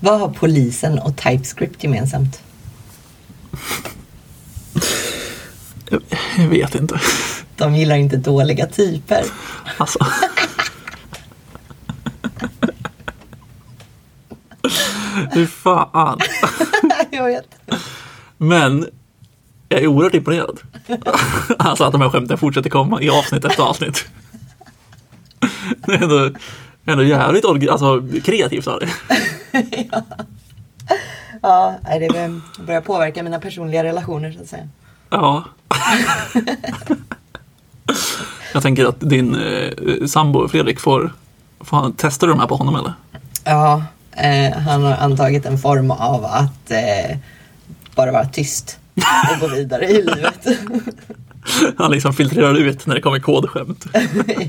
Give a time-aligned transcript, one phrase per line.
[0.00, 2.42] Vad har polisen och TypeScript gemensamt?
[6.38, 7.00] Jag, vet inte.
[7.56, 9.24] De gillar inte dåliga typer.
[9.76, 9.98] Alltså.
[15.34, 16.18] Fy fan.
[17.10, 17.48] jag vet.
[18.36, 18.86] Men
[19.68, 20.60] jag är oerhört imponerad.
[21.58, 24.06] Alltså att de här skämten fortsätter komma i avsnitt efter avsnitt.
[25.86, 26.30] Det är ändå,
[26.84, 28.88] ändå jävligt alltså, kreativt av det.
[31.42, 34.68] Ja, nej, det börjar påverka mina personliga relationer så att säga.
[35.10, 35.44] Ja.
[38.52, 41.12] Jag tänker att din eh, sambo Fredrik får,
[41.60, 42.92] får han, testar du de här på honom eller?
[43.44, 47.16] Ja, eh, han har antagit en form av att eh,
[47.94, 48.78] bara vara tyst
[49.34, 50.46] och gå vidare i livet.
[51.78, 53.84] Han liksom filtrerar ut när det kommer kodskämt.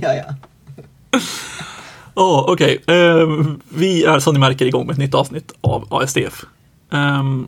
[0.02, 0.36] ja, ja.
[2.18, 6.44] Oh, Okej, Ehm, vi är som ni märker igång med ett nytt avsnitt av ASDF.
[6.92, 7.48] Ehm,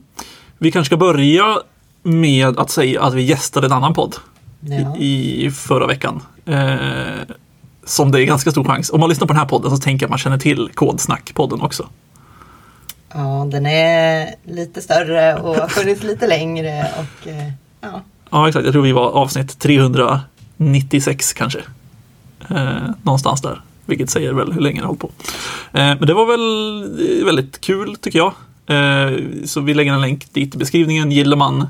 [0.57, 1.57] vi kanske ska börja
[2.03, 4.15] med att säga att vi gästade en annan podd
[4.61, 4.95] Ja.
[4.97, 6.21] i, i förra veckan.
[6.45, 7.35] Eh,
[7.83, 8.89] som det är ganska stor chans.
[8.89, 11.61] Om man lyssnar på den här podden så tänker jag att man känner till Kodsnack-podden
[11.63, 11.87] också.
[13.13, 18.01] ja, den är lite större och har funnits lite längre och eh, ja.
[18.31, 18.65] Ja, exakt.
[18.65, 21.59] Jag tror vi var avsnitt 396 kanske.
[22.49, 23.61] Eh, någonstans där.
[23.89, 25.11] Vilket säger väl hur länge det har hållit på.
[25.73, 28.33] Eh, men det var väl eh, väldigt kul tycker jag.
[28.67, 31.11] Eh, så vi lägger en länk dit i beskrivningen.
[31.11, 31.69] Gillar man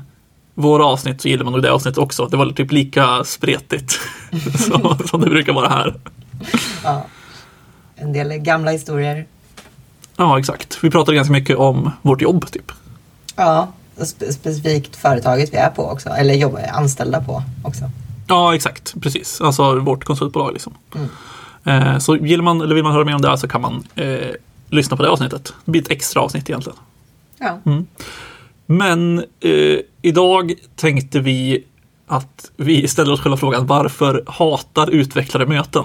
[0.54, 2.26] våra avsnitt så gillar man nog det avsnittet också.
[2.26, 4.00] Det var typ lika spretigt
[4.58, 5.94] som, som det brukar vara här.
[6.84, 7.06] ja.
[7.96, 9.26] En del gamla historier.
[10.16, 10.78] Ja, exakt.
[10.82, 12.72] Vi pratade ganska mycket om vårt jobb typ.
[13.36, 17.90] Ja, och spe- specifikt företaget vi är på också, eller jobbar anställda på också.
[18.28, 18.94] Ja, exakt.
[19.02, 19.40] Precis.
[19.40, 20.74] Alltså vårt konsultbolag liksom.
[20.94, 21.08] Mm.
[21.64, 23.84] Eh, så gillar man, eller vill man höra mer om det här så kan man
[23.94, 24.28] eh,
[24.68, 25.54] lyssna på det avsnittet.
[25.64, 26.78] Det blir ett extra avsnitt egentligen.
[27.38, 27.58] Ja.
[28.66, 31.64] Men eh, idag tänkte vi
[32.06, 35.84] att vi ställer oss själva frågan varför hatar utvecklare möten?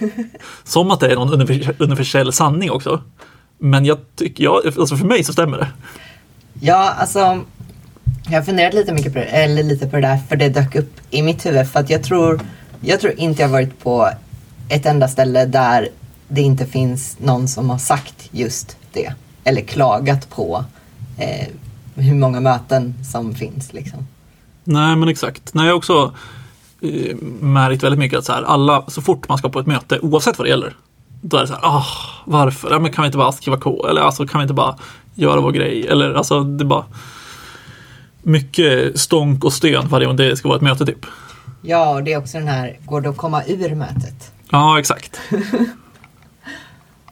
[0.64, 3.02] Som att det är någon univers- universell sanning också.
[3.58, 5.68] Men jag tycker, jag, alltså för mig så stämmer det.
[6.60, 7.40] Ja, alltså.
[8.24, 10.74] Jag har funderat lite, mycket på det, eller lite på det där för det dök
[10.74, 11.68] upp i mitt huvud.
[11.68, 12.40] För att jag tror,
[12.80, 14.10] jag tror inte jag varit på
[14.70, 15.88] ett enda ställe där
[16.28, 19.12] det inte finns någon som har sagt just det.
[19.44, 20.64] Eller klagat på
[21.18, 21.46] eh,
[21.94, 23.72] hur många möten som finns.
[23.72, 24.06] Liksom.
[24.64, 25.54] Nej, men exakt.
[25.54, 26.14] Nej, jag också
[26.80, 29.98] eh, märkt väldigt mycket att så här, alla, så fort man ska på ett möte,
[29.98, 30.76] oavsett vad det gäller,
[31.20, 31.86] då är det så här, ah,
[32.24, 32.70] varför?
[32.70, 33.88] Ja, men kan vi inte bara skriva K?
[33.88, 34.76] Eller alltså, kan vi inte bara
[35.14, 35.86] göra vår grej?
[35.86, 36.84] Eller alltså, det är bara
[38.22, 41.06] mycket stånk och stön varje gång det ska vara ett möte typ.
[41.62, 44.32] Ja, och det är också den här, går det att komma ur mötet?
[44.52, 45.20] Ja, exakt.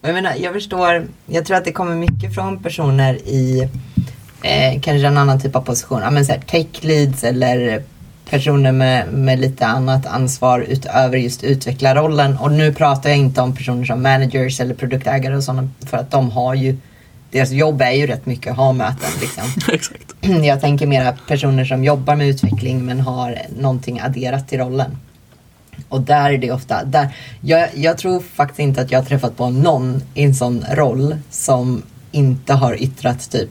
[0.00, 3.68] Jag menar, jag förstår, jag tror att det kommer mycket från personer i
[4.42, 7.82] eh, kanske en annan typ av position, ja, men så här, tech leads eller
[8.30, 12.38] personer med, med lite annat ansvar utöver just utvecklarrollen.
[12.38, 16.10] Och nu pratar jag inte om personer som managers eller produktägare och sådana, för att
[16.10, 16.76] de har ju,
[17.30, 19.44] deras jobb är ju rätt mycket att ha möten liksom.
[19.74, 20.14] exakt.
[20.44, 24.96] Jag tänker mera personer som jobbar med utveckling men har någonting adderat till rollen.
[25.88, 29.36] Och där är det ofta, där, jag, jag tror faktiskt inte att jag har träffat
[29.36, 33.50] på någon i en sån roll som inte har yttrat typ,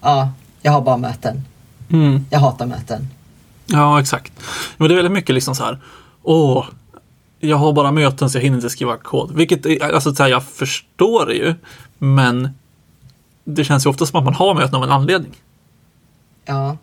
[0.00, 1.44] ja, jag har bara möten.
[1.92, 2.26] Mm.
[2.30, 3.08] Jag hatar möten.
[3.66, 4.32] Ja, exakt.
[4.76, 5.78] Men det är väldigt mycket liksom så här,
[6.22, 6.64] åh,
[7.40, 9.36] jag har bara möten så jag hinner inte skriva kod.
[9.36, 11.54] Vilket, är- alltså så här, jag förstår det ju,
[11.98, 12.48] men
[13.44, 15.32] det känns ju ofta som att man har möten av en anledning.
[16.44, 16.76] Ja,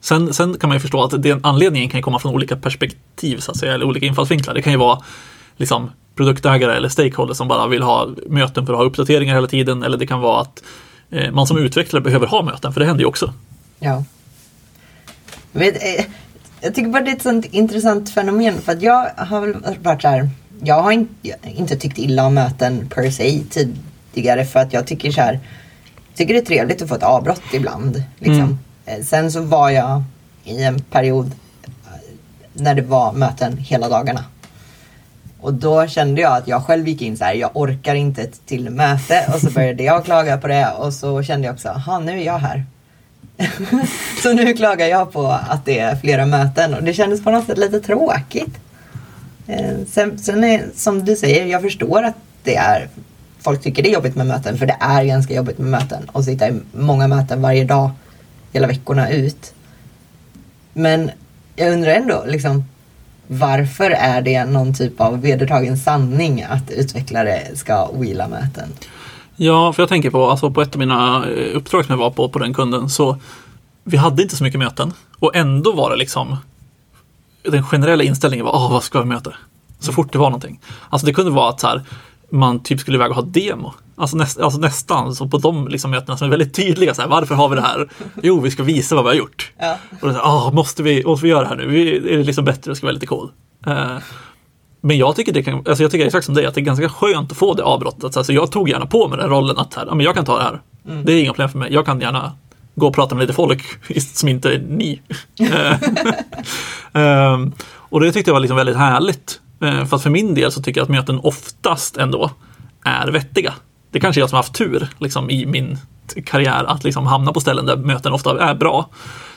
[0.00, 3.50] Sen, sen kan man ju förstå att den anledningen kan komma från olika perspektiv, så
[3.50, 4.54] att säga, eller olika infallsvinklar.
[4.54, 4.98] Det kan ju vara
[5.56, 9.82] liksom, produktägare eller stakeholders som bara vill ha möten för att ha uppdateringar hela tiden,
[9.82, 10.62] eller det kan vara att
[11.10, 13.32] eh, man som utvecklare behöver ha möten, för det händer ju också.
[13.78, 14.04] ja.
[15.52, 16.04] Men, eh,
[16.60, 20.02] jag tycker bara det är ett sånt intressant fenomen för att jag har väl varit
[20.02, 20.30] så här,
[20.62, 25.10] jag har inte, inte tyckt illa om möten per se tidigare för att jag tycker
[25.10, 25.40] så här,
[26.14, 28.02] tycker det är trevligt att få ett avbrott ibland.
[28.18, 28.42] Liksom.
[28.42, 28.58] Mm.
[28.90, 30.02] Eh, sen så var jag
[30.44, 31.90] i en period eh,
[32.52, 34.24] när det var möten hela dagarna.
[35.40, 38.46] Och då kände jag att jag själv gick in så här, jag orkar inte ett
[38.46, 41.98] till möte och så började jag klaga på det och så kände jag också, jaha
[41.98, 42.64] nu är jag här.
[44.22, 47.46] så nu klagar jag på att det är flera möten och det kändes på något
[47.46, 48.58] sätt lite tråkigt.
[49.46, 52.88] Eh, sen, sen är, som du säger, jag förstår att det är
[53.40, 56.24] folk tycker det är jobbigt med möten för det är ganska jobbigt med möten och
[56.24, 57.90] sitta i många möten varje dag
[58.52, 59.54] hela veckorna ut.
[60.72, 61.10] Men
[61.56, 62.64] jag undrar ändå liksom
[63.26, 68.68] varför är det någon typ av vedertagen sanning att utvecklare ska wheela möten?
[69.36, 72.10] Ja, för jag tänker på, alltså på ett av mina eh, uppdrag som jag var
[72.10, 73.16] på, på den kunden, så
[73.84, 76.36] vi hade inte så mycket möten och ändå var det liksom
[77.42, 79.34] den generella inställningen var, åh, vad ska vi möta?
[79.78, 80.60] Så fort det var någonting.
[80.88, 81.82] Alltså det kunde vara att så här,
[82.30, 83.74] man typ skulle iväg och ha demo.
[84.00, 86.94] Alltså, näst, alltså nästan så på de liksom mötena som är väldigt tydliga.
[86.94, 87.88] Så här, varför har vi det här?
[88.22, 89.52] Jo, vi ska visa vad vi har gjort.
[89.58, 89.76] Ja.
[90.00, 91.66] Och då, så här, "Ah, måste, vi, måste vi göra det här nu?
[91.66, 93.30] Vi, är det liksom bättre att vara lite cool?
[93.66, 93.96] Eh,
[94.80, 96.88] men jag tycker, det kan, alltså jag tycker exakt som dig, att det är ganska
[96.88, 98.16] skönt att få det avbrottet.
[98.16, 100.42] Alltså jag tog gärna på mig den rollen att här, men jag kan ta det
[100.44, 100.60] här.
[101.04, 101.72] Det är inga problem för mig.
[101.72, 102.32] Jag kan gärna
[102.74, 103.62] gå och prata med lite folk
[104.14, 105.00] som inte är ni.
[106.92, 109.40] Ehm, och det tyckte jag var liksom väldigt härligt.
[109.62, 112.30] Eh, för att för min del så tycker jag att möten oftast ändå
[112.84, 113.54] är vettiga.
[113.90, 115.78] Det kanske är jag som har haft tur liksom, i min
[116.26, 118.88] karriär att liksom hamna på ställen där möten ofta är bra.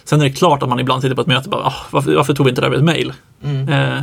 [0.03, 2.15] Sen är det klart att man ibland sitter på ett möte och bara, ah, varför,
[2.15, 3.13] varför tog vi inte det här med ett mejl?
[3.69, 4.01] Eh,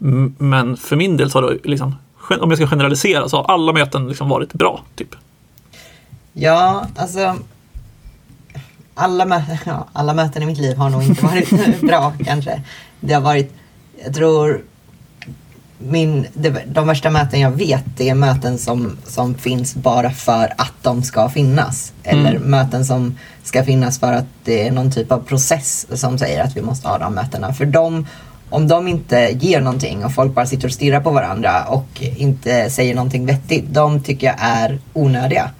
[0.00, 1.94] m- men för min del så har det liksom,
[2.40, 4.80] om jag ska generalisera så har alla möten liksom varit bra.
[4.96, 5.14] Typ.
[6.32, 7.36] Ja, alltså.
[8.94, 12.62] Alla, mö- alla möten i mitt liv har nog inte varit bra kanske.
[13.00, 13.54] Det har varit,
[14.04, 14.60] jag tror,
[15.88, 16.26] min,
[16.66, 21.02] de värsta möten jag vet det är möten som, som finns bara för att de
[21.02, 21.92] ska finnas.
[22.02, 22.42] Eller Mm.
[22.42, 26.56] möten som ska finnas för att det är någon typ av process som säger att
[26.56, 27.54] vi måste ha de mötena.
[27.54, 28.06] För de,
[28.50, 32.70] om de inte ger någonting och folk bara sitter och stirrar på varandra och inte
[32.70, 35.50] säger någonting vettigt, de tycker jag är onödiga.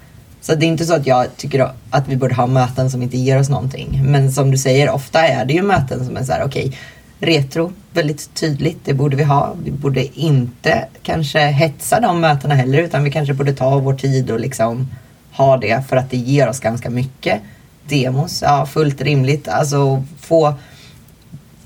[0.41, 3.17] Så det är inte så att jag tycker att vi borde ha möten som inte
[3.17, 4.01] ger oss någonting.
[4.05, 6.77] Men som du säger, ofta är det ju möten som är så här, okej,
[7.23, 9.55] retro, väldigt tydligt, det borde vi ha.
[9.63, 14.31] Vi borde inte kanske hetsa de mötena heller, utan vi kanske borde ta vår tid
[14.31, 14.87] och liksom
[15.31, 17.41] ha det för att det ger oss ganska mycket.
[17.85, 19.47] Demos, ja fullt rimligt.
[19.47, 20.53] Alltså få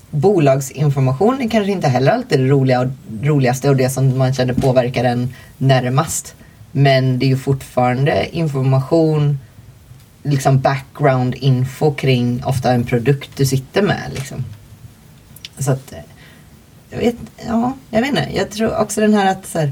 [0.09, 2.87] bolagsinformation är kanske inte heller alltid det roliga och,
[3.21, 6.35] roligaste och det som man känner påverkar en närmast.
[6.71, 9.39] Men det är ju fortfarande information,
[10.23, 14.11] liksom background info kring ofta en produkt du sitter med.
[14.13, 14.45] Liksom.
[15.59, 15.99] Så att, eh,
[16.89, 17.15] jag vet,
[17.47, 18.29] ja, jag vet inte.
[18.33, 19.71] Jag tror också den här att så här,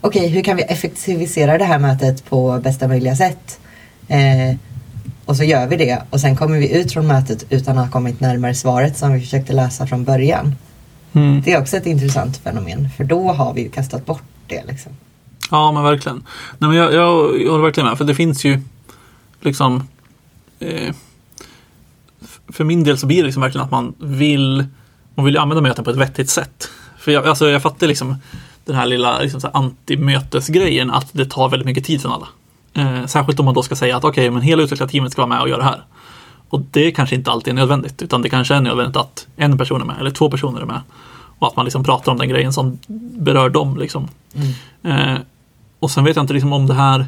[0.00, 3.60] okej, hur kan vi effektivisera det här mötet på bästa möjliga sätt?
[4.08, 4.56] Eh,
[5.24, 7.92] och så gör vi det och sen kommer vi ut från mötet utan att ha
[7.92, 10.54] kommit närmare svaret som vi försökte läsa från början.
[11.12, 11.42] Mm.
[11.44, 14.64] Det är också ett intressant fenomen för då har vi ju kastat bort det.
[14.68, 14.92] Liksom.
[15.50, 16.24] Ja, men verkligen.
[16.58, 18.60] Nej, men jag, jag, jag håller verkligen med, för det finns ju
[19.40, 19.88] liksom
[20.58, 20.94] eh,
[22.48, 24.66] för min del så blir det liksom verkligen att man vill
[25.18, 26.68] man vill ju använda möten på ett vettigt sätt.
[26.98, 28.16] För jag, alltså, jag fattar liksom
[28.64, 32.28] den här lilla liksom, så här antimötesgrejen att det tar väldigt mycket tid från alla.
[32.74, 35.40] Eh, särskilt om man då ska säga att okej, men hela utvecklarteamet ska vara med
[35.40, 35.82] och göra det här.
[36.48, 39.80] Och det kanske inte alltid är nödvändigt, utan det kanske är nödvändigt att en person
[39.80, 40.80] är med, eller två personer är med.
[41.38, 42.78] Och att man liksom pratar om den grejen som
[43.18, 43.78] berör dem.
[43.78, 44.08] Liksom.
[44.82, 45.14] Eh,
[45.78, 47.06] och sen vet jag inte liksom om det här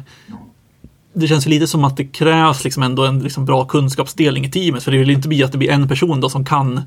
[1.13, 4.51] det känns ju lite som att det krävs liksom ändå en liksom bra kunskapsdelning i
[4.51, 4.83] teamet.
[4.83, 6.81] För det vill inte bli att det blir en person då som kan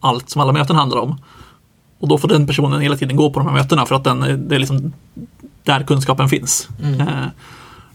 [0.00, 1.20] allt som alla möten handlar om.
[1.98, 4.48] Och då får den personen hela tiden gå på de här mötena för att den,
[4.48, 4.92] det är liksom
[5.62, 6.68] där kunskapen finns.
[6.82, 7.00] Mm.
[7.00, 7.26] Eh,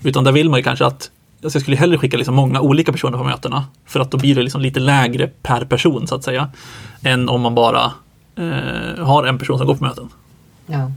[0.03, 1.11] utan där vill man ju kanske att
[1.43, 3.65] alltså jag skulle hellre skicka liksom många olika personer på mötena.
[3.85, 6.49] För att då blir det liksom lite lägre per person så att säga.
[7.03, 7.91] Än om man bara
[8.35, 10.09] eh, har en person som går på möten.
[10.65, 10.91] Ja.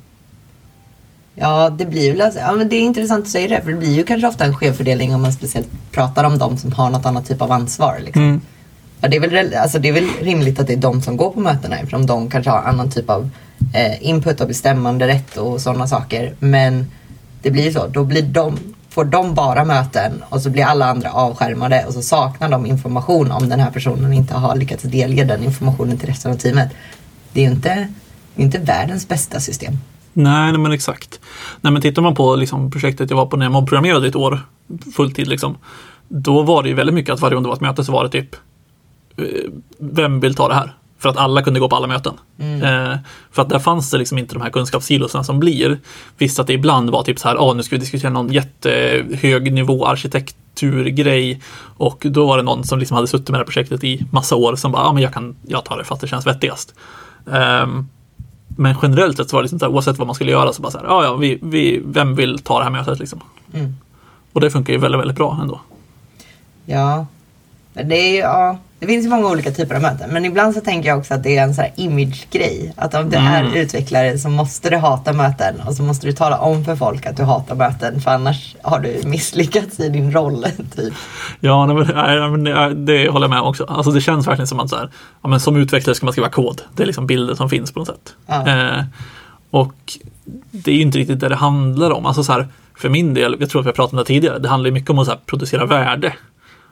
[1.34, 3.78] Ja, det blir väl alltså, ja, men det är intressant att säga det för det
[3.78, 7.06] blir ju kanske ofta en skevfördelning om man speciellt pratar om de som har något
[7.06, 8.00] annat typ av ansvar.
[8.04, 8.22] Liksom.
[8.22, 8.40] Mm.
[9.00, 11.30] Ja, det, är väl, alltså, det är väl rimligt att det är de som går
[11.30, 13.30] på mötena eftersom de kanske har annan typ av
[13.74, 16.34] eh, input och bestämmande rätt och sådana saker.
[16.38, 16.86] Men
[17.42, 20.86] det blir ju så, då blir de, får de bara möten och så blir alla
[20.86, 25.24] andra avskärmade och så saknar de information om den här personen inte har lyckats delge
[25.24, 26.68] den informationen till resten av teamet.
[27.32, 27.88] Det är ju inte,
[28.34, 29.78] det är inte världens bästa system.
[30.12, 31.20] Nej, nej men exakt.
[31.60, 34.16] Nej, men tittar man på liksom, projektet jag var på när jag programmerade i ett
[34.16, 34.40] år,
[34.96, 35.56] fulltid liksom,
[36.08, 38.04] då var det ju väldigt mycket att varje gång det var ett möte så var
[38.04, 38.36] det typ,
[39.78, 40.74] vem vill ta det här?
[40.98, 42.14] För att alla kunde gå på alla möten.
[42.38, 42.96] Eh,
[43.30, 45.78] för att där fanns det liksom inte de här kunskapssilosen som blir.
[46.18, 49.52] Visst att det ibland var typ så här, ah, nu ska vi diskutera någon jättehög
[49.52, 51.40] nivå arkitekturgrej.
[51.76, 54.36] Och då var det någon som liksom hade suttit med det här projektet i massa
[54.36, 56.26] år som bara, ja ah, men jag kan, jag tar det för att det känns
[56.26, 56.74] vettigast.
[57.32, 57.88] Ehm,
[58.48, 60.62] men generellt sett så var det liksom så här, oavsett vad man skulle göra så
[60.62, 63.20] bara så här, ja ja, vi, vi, vem vill ta det här mötet liksom?
[63.54, 63.76] Mm.
[64.32, 65.60] Och det funkar ju väldigt, väldigt bra ändå.
[66.66, 67.06] Ja,
[67.72, 70.10] men det är ju, ja, det finns ju många olika typer av möten.
[70.12, 72.72] Men ibland så tänker jag också att det är en sån här image-grej.
[72.76, 73.54] Att om du är Mm.
[73.54, 77.16] utvecklare så måste du hata möten och så måste du tala om för folk att
[77.16, 78.00] du hatar möten.
[78.00, 80.44] För annars har du misslyckats i din roll.
[80.76, 80.94] Typ.
[81.40, 81.76] Ja, nej,
[82.30, 83.64] men, nej, det, håller jag med om också.
[83.64, 84.90] Alltså det känns verkligen som att så här,
[85.22, 86.62] ja, men som utvecklare ska man skriva kod.
[86.74, 88.14] Det är liksom bilden som finns på något sätt.
[88.26, 88.48] Ja.
[88.48, 88.84] Eh,
[89.50, 89.74] och
[90.50, 92.06] det är ju inte riktigt det det handlar om.
[92.06, 94.38] Alltså så här, för min del, jag tror att vi har pratat om det tidigare,
[94.38, 96.12] det handlar ju mycket om att så här, producera värde.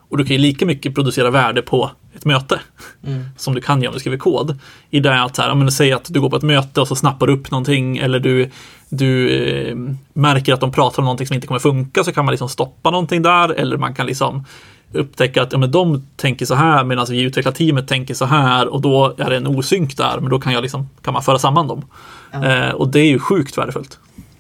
[0.08, 2.60] Och du kan ju lika mycket producera värde på ett möte
[3.36, 4.58] som du kan göra om du skriver kod.
[4.90, 6.96] I det att, så här, men, säg att du går på ett möte och så
[6.96, 8.50] snappar du upp någonting eller du,
[8.88, 9.76] du eh,
[10.12, 12.90] märker att de pratar om någonting som inte kommer funka så kan man liksom stoppa
[12.90, 14.44] någonting där eller man kan liksom
[14.92, 18.68] upptäcka att ja, men de tänker så här medan vi i utvecklarteamet tänker så här
[18.68, 21.38] och då är det en osynk där men då kan, jag liksom, kan man föra
[21.38, 21.84] samman dem.
[22.32, 23.98] Eh, och det är ju sjukt värdefullt.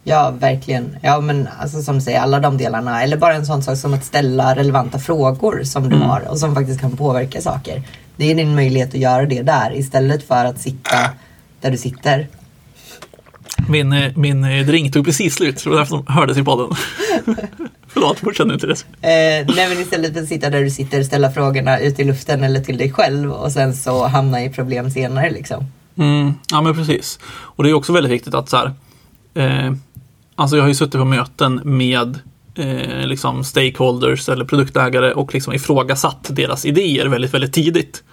[0.08, 0.96] Ja, verkligen.
[1.02, 3.02] Ja, men alltså, som du säger, alla de delarna.
[3.02, 6.54] Eller bara en sån sak som att ställa relevanta frågor som du har och som
[6.54, 7.82] faktiskt kan påverka saker.
[8.16, 10.96] Det är din möjlighet att göra det där istället för att sitta
[11.60, 12.28] där du sitter.
[13.68, 16.76] Min, eh, min eh, drink tog precis slut, det var därför de hördes i podden.
[17.88, 18.86] Förlåt, fortsätt nu Therese.
[18.92, 19.08] Eh,
[19.56, 22.60] nej, men istället för att sitta där du sitter, ställa frågorna ut i luften eller
[22.60, 25.64] till dig själv och sen så hamna i problem senare liksom.
[25.98, 27.18] Mm, ja men precis.
[27.26, 28.72] Och det är också väldigt viktigt att så här,
[29.34, 29.72] eh,
[30.36, 32.18] alltså jag har ju suttit på möten med
[32.54, 38.04] eh, liksom stakeholders eller produktägare och liksom ifrågasatt deras idéer väldigt, väldigt tidigt.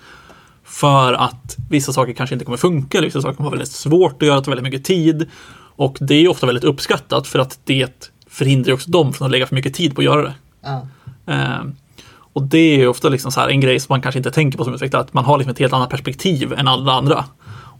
[0.64, 4.22] För att vissa saker kanske inte kommer funka, eller vissa saker kommer vara väldigt svårt
[4.22, 5.30] att göra, ta väldigt mycket tid.
[5.76, 9.48] Och det är ofta väldigt uppskattat för att det förhindrar också dem från att lägga
[9.48, 10.34] för mycket tid på att göra det.
[10.62, 10.88] Ja.
[11.34, 11.64] Eh,
[12.34, 14.64] och det är ofta liksom så här en grej som man kanske inte tänker på
[14.64, 17.26] som utvecklare, att man har liksom ett helt annat perspektiv än alla andra.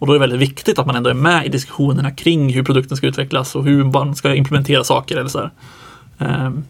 [0.04, 2.64] Och då är det väldigt viktigt att man ändå är med i diskussionerna kring hur
[2.64, 5.52] produkten ska utvecklas och hur man ska implementera saker eller så här.
[6.20, 6.64] Ehm,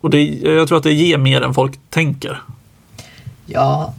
[0.00, 2.40] och det, jag tror att det ger mer än folk tänker.
[3.46, 3.94] Ja,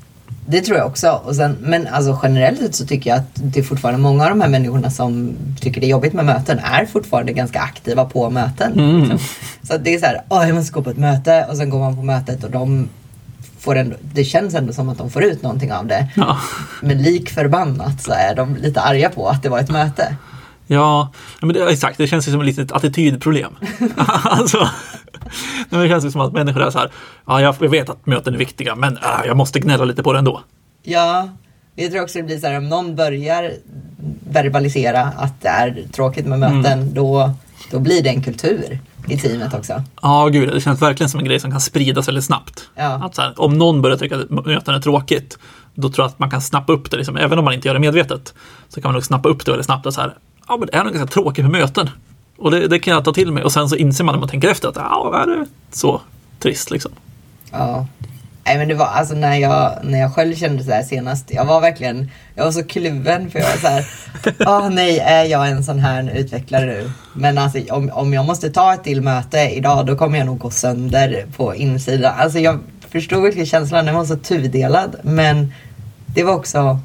[0.46, 1.22] det tror jag också.
[1.26, 4.30] Och sen, men alltså generellt sett så tycker jag att det är fortfarande många av
[4.30, 8.30] de här människorna som tycker det är jobbigt med möten är fortfarande ganska aktiva på
[8.30, 8.72] möten.
[8.72, 9.20] Liksom.
[9.64, 11.80] Så det är så här, åh jag måste gå på ett möte och sen går
[11.80, 12.90] man på mötet och de
[13.60, 16.08] får ändå, det känns ändå som att de får ut någonting av det.
[16.16, 16.38] Ja,
[16.82, 20.16] Men lik förbannat så är de lite arga på att det var ett möte.
[20.68, 21.12] ja
[21.42, 23.52] men det, exakt, det känns som ett litet attitydproblem.
[24.24, 24.70] alltså,
[25.70, 26.92] det känns som att människor är så här,
[27.28, 30.20] ja jag vet att möten är viktiga men äh, jag måste gnälla lite på det
[30.20, 30.42] ändå.
[30.84, 31.30] Ja,
[31.76, 33.52] jag tror också det blir så här om någon börjar
[34.30, 37.32] verbalisera att det är tråkigt med möten då,
[37.72, 39.84] då blir det en kultur i teamet också.
[40.02, 42.70] Ja, gud, det känns verkligen som en grej som kan spridas väldigt snabbt.
[42.76, 43.06] Ja.
[43.06, 45.38] Att här, om någon börjar tycka att möten är tråkigt,
[45.74, 46.98] då tror jag att man kan snappa upp det.
[46.98, 47.18] Liksom.
[47.18, 48.34] Även om man inte gör det medvetet,
[48.70, 49.86] så kan man nog snappa upp det väldigt snabbt.
[49.86, 51.90] Och så här, ja, men det är nog ganska tråkigt med möten.
[52.38, 53.44] Och det, det kan jag ta till mig.
[53.44, 56.02] Och sen så inser man när man tänker efter att ja, är det så
[56.40, 56.92] trist liksom?
[57.52, 57.88] Ja.
[58.50, 61.32] Nej men det var alltså när jag, när jag själv kände så här senast.
[61.32, 63.86] Jag var verkligen, jag var så kluven för jag var så här.
[64.48, 66.92] Åh nej, är jag en sån här utvecklare nu?
[67.14, 70.40] Men alltså om, om jag måste ta ett till möte idag då kommer jag nog
[70.40, 72.14] gå sönder på insidan.
[72.18, 74.96] Alltså jag förstod verkligen känslan, den var så tudelad.
[75.04, 75.54] Men
[76.06, 76.80] det var också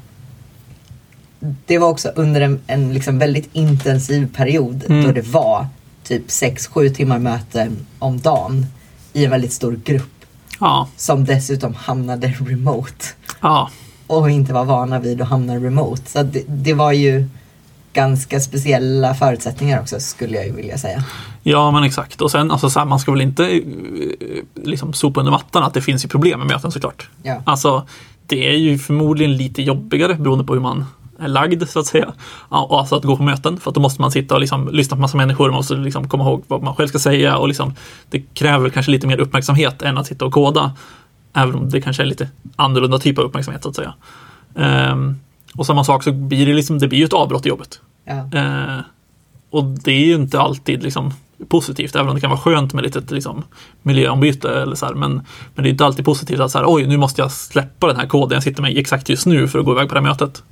[1.65, 5.67] det var också under en, en liksom väldigt intensiv period då det var
[6.03, 8.65] typ 6-7 timmar möten om dagen
[9.13, 10.14] i en väldigt stor grupp
[10.59, 13.05] Ja, som dessutom hamnade remote
[13.41, 13.69] ja,
[14.07, 16.01] och inte var vana vid att hamna remote.
[16.05, 17.27] Så det, det var ju
[17.93, 21.03] ganska speciella förutsättningar också skulle jag ju vilja säga.
[21.43, 22.21] ja men exakt.
[22.21, 23.61] Och sen, alltså, så här, man ska väl inte eh,
[24.63, 27.09] liksom sopa under mattan att det finns ju problem med möten såklart.
[27.23, 27.41] Ja.
[27.45, 27.87] Alltså,
[28.27, 30.85] det är ju förmodligen lite jobbigare beroende på hur man
[31.19, 32.13] lagd så att säga.
[32.49, 34.97] Och alltså att gå på möten för att då måste man sitta och liksom lyssna
[34.97, 37.73] på massa människor, man måste liksom komma ihåg vad man själv ska säga och liksom
[38.09, 40.71] det kräver kanske lite mer uppmärksamhet än att sitta och koda.
[41.33, 43.93] Även om det kanske är lite annorlunda typ av uppmärksamhet så att säga.
[44.55, 45.19] Ehm,
[45.57, 47.81] och samma sak så blir det liksom, det blir ju ett avbrott i jobbet.
[48.05, 48.39] Ja.
[48.39, 48.79] Eh,
[49.49, 51.13] och det är ju inte alltid liksom
[51.47, 53.43] positivt, även om det kan vara skönt med lite liksom,
[53.81, 55.11] miljöombyte eller så här, men,
[55.55, 57.95] men det är inte alltid positivt att så här, oj, nu måste jag släppa den
[57.95, 60.07] här koden jag sitter med exakt just nu för att gå iväg på det här
[60.07, 60.43] mötet.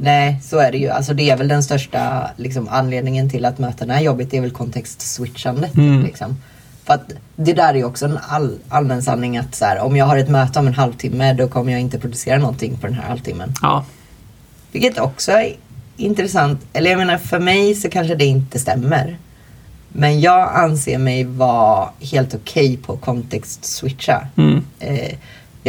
[0.00, 0.88] Nej, så är det ju.
[0.88, 4.30] Alltså det är väl den största liksom, anledningen till att mötena är jobbigt.
[4.30, 5.70] Det är väl kontextswitchandet.
[6.04, 6.36] Liksom.
[6.84, 9.96] För att det där är ju också en all, allmän sanning att så här, om
[9.96, 12.96] jag har ett möte om en halvtimme då kommer jag inte producera någonting på den
[12.96, 13.54] här halvtimmen.
[13.62, 13.84] Ja,
[14.72, 15.56] Vilket också är
[15.96, 16.60] intressant.
[16.72, 19.18] Eller jag menar för mig så kanske det inte stämmer.
[19.88, 24.26] Men jag anser mig vara helt okej på kontext-switcha.
[24.36, 24.64] mm.
[24.80, 25.14] Eh,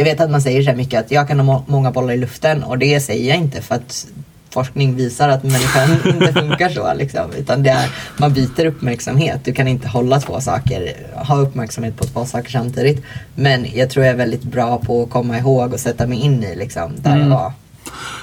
[0.00, 2.14] jag vet att man säger så här mycket att jag kan ha må- många bollar
[2.14, 4.06] i luften och det säger jag inte för att
[4.50, 6.94] forskning visar att människan inte funkar så.
[6.94, 7.32] Liksom.
[7.38, 9.44] Utan det är, man byter uppmärksamhet.
[9.44, 13.04] Du kan inte hålla två saker, ha uppmärksamhet på två saker samtidigt.
[13.34, 16.44] Men jag tror jag är väldigt bra på att komma ihåg och sätta mig in
[16.44, 17.52] i liksom, där jag var.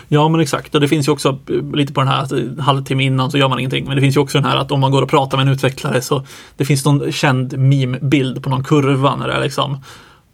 [0.07, 2.59] Ja men exakt och det finns ju också eh, lite på den här att en
[2.59, 3.85] halvtimme innan så gör man ingenting.
[3.85, 5.53] Men det finns ju också den här att om man går och pratar med en
[5.53, 6.25] utvecklare så
[6.57, 9.77] det finns någon känd meme-bild på någon kurva när det är liksom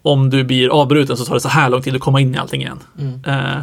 [0.05, 2.37] om du blir avbruten så tar det så här lång tid att komma in i
[2.37, 2.79] allting igen.
[3.27, 3.61] Eh,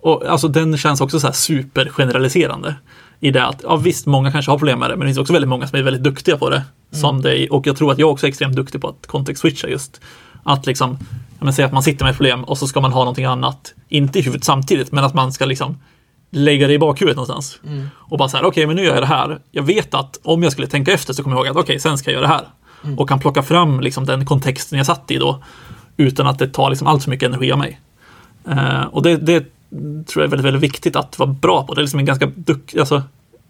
[0.00, 2.74] Och alltså den känns också så här supergeneraliserande.
[3.20, 5.32] I det att, ja visst, många kanske har problem med det, men det finns också
[5.32, 6.62] väldigt många som är väldigt duktiga på det.
[6.90, 10.00] Som dig, och jag tror att jag också är extremt duktig på att context-switcha just.
[10.44, 10.98] Att liksom,
[11.40, 13.74] men säga att man sitter med ett problem och så ska man ha någonting annat,
[13.88, 15.78] inte i huvudet samtidigt, men att man ska liksom
[16.30, 17.58] lägga det i bakhuvudet någonstans.
[17.94, 19.40] Och bara så här, okej, men nu gör jag det här.
[19.50, 21.98] Jag vet att om jag skulle tänka efter så kommer jag ihåg att okej, sen
[21.98, 22.44] ska jag göra det här.
[22.84, 22.98] Mm.
[22.98, 25.42] Och kan plocka fram liksom den kontexten jag satt i då,
[25.96, 27.80] utan att det tar liksom allt för mycket energi av mig.
[28.48, 29.40] Eh, och det, det
[30.06, 31.74] tror jag är väldigt, väldigt viktigt att vara bra på.
[31.74, 32.96] Det är liksom en ganska duktig, alltså,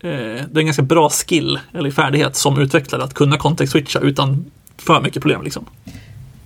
[0.01, 4.45] eh, det är en ganska bra skill eller färdighet som utvecklare att kunna context-switcha utan
[4.77, 5.43] för mycket problem.
[5.43, 5.65] Liksom.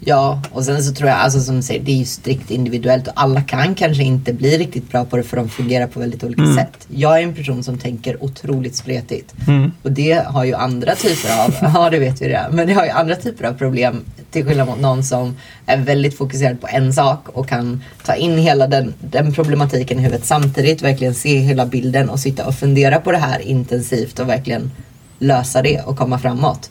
[0.08, 3.08] Ja, och sen så tror jag, alltså som du säger, det är ju strikt individuellt
[3.08, 6.24] och alla kan kanske inte bli riktigt bra på det för de fungerar på väldigt
[6.24, 6.86] olika sätt.
[6.88, 9.34] Jag är en person som tänker otroligt spretigt
[9.82, 12.84] och det har ju andra typer av, ja det vet vi det, men det har
[12.84, 15.36] ju andra typer av problem till skillnad mot någon som
[15.66, 20.02] är väldigt fokuserad på en sak och kan ta in hela den, den problematiken i
[20.02, 24.28] huvudet samtidigt, verkligen se hela bilden och sitta och fundera på det här intensivt och
[24.28, 24.70] verkligen
[25.18, 26.70] lösa det och komma framåt.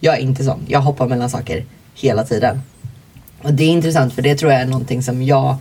[0.00, 0.60] Jag är inte sån.
[0.66, 1.64] Jag hoppar mellan saker
[2.00, 2.62] hela tiden.
[3.42, 5.56] Och det är intressant för det tror jag är någonting som jag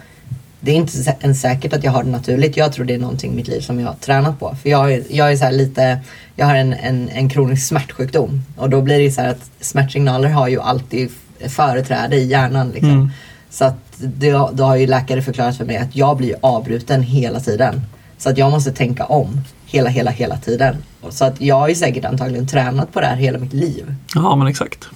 [0.60, 2.58] det är inte ens säkert att jag har det naturligt.
[2.58, 4.56] Jag tror det är någonting i mitt liv som jag har tränat på.
[4.62, 6.00] För jag är, jag är så lite,
[6.36, 8.42] jag har en, en, en kronisk smärtsjukdom.
[8.56, 11.10] Och då blir det så här att smärtsignaler har ju alltid
[11.48, 12.70] företräde i hjärnan.
[12.70, 12.92] Liksom.
[12.92, 13.12] Mm.
[13.50, 17.40] Så att det, då har ju läkare förklarat för mig att jag blir avbruten hela
[17.40, 17.82] tiden.
[18.18, 20.76] Så att jag måste tänka om hela, hela, hela tiden.
[21.10, 23.96] Så att jag har ju säkert antagligen tränat på det här hela mitt liv.
[24.16, 24.88] Ja, men exakt.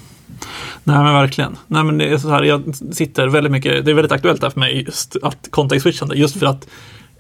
[0.84, 1.58] Nej, men verkligen.
[1.68, 4.50] Nej, men det är så här, jag sitter väldigt mycket, det är väldigt aktuellt här
[4.50, 6.68] för mig just att context-switchande, just för att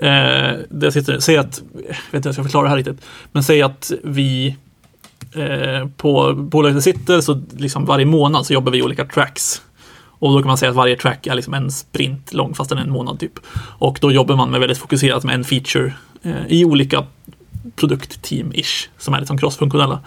[0.01, 2.77] eh, det jag sitter, säg att, jag vet inte hur jag ska förklara det här
[2.77, 4.55] riktigt, men säg att vi
[5.35, 9.61] eh, på bolaget vi sitter så liksom varje månad så jobbar vi i olika tracks.
[10.21, 12.79] Och då kan man säga att varje track är liksom en sprint lång, fast den
[12.79, 13.39] är en månad typ.
[13.57, 17.05] Och då jobbar man med väldigt fokuserat med en feature eh, i olika
[17.75, 19.99] produktteam-ish, som är liksom crossfunktionella.